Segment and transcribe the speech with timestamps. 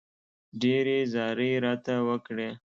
[0.61, 2.49] ډېرې زارۍ راته وکړې.